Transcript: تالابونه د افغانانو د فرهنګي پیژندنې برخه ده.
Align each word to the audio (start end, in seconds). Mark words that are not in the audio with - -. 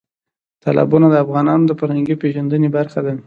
تالابونه 0.63 1.07
د 1.09 1.15
افغانانو 1.23 1.67
د 1.67 1.71
فرهنګي 1.79 2.15
پیژندنې 2.21 2.69
برخه 2.77 2.99
ده. 3.05 3.13